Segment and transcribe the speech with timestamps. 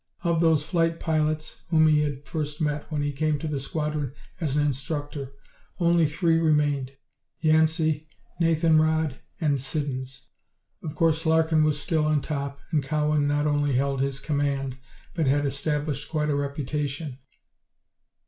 [0.23, 4.13] Of those flight pilots whom he had first met when he came to the squadron
[4.39, 5.33] as an instructor,
[5.79, 6.93] only three remained
[7.41, 8.07] Yancey,
[8.39, 10.29] Nathan Rodd and Siddons.
[10.81, 14.79] Of course Larkin was still on top, and Cowan not only held his command,
[15.13, 17.19] but had established quite a reputation.